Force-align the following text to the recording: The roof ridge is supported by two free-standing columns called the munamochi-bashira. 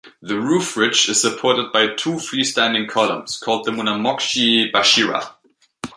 The 0.19 0.41
roof 0.41 0.77
ridge 0.77 1.07
is 1.09 1.21
supported 1.21 1.71
by 1.71 1.93
two 1.93 2.17
free-standing 2.17 2.87
columns 2.89 3.37
called 3.37 3.65
the 3.65 3.71
munamochi-bashira. 3.71 5.33